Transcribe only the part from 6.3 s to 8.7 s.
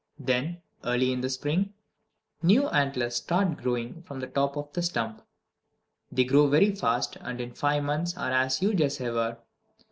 very fast, and in five months are as